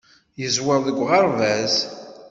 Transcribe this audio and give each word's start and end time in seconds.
Yeẓwer 0.41 0.79
deg 0.87 0.97
uɣerbaz. 1.03 1.73